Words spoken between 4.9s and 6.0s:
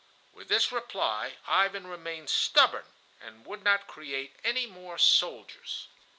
soldiers.